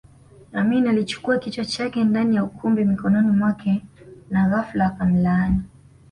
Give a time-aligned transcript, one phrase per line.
[0.53, 3.81] Amin alichukua kichwa chake ndani ya ukumbi mikononi mwake
[4.29, 5.61] na ghafla akamlaani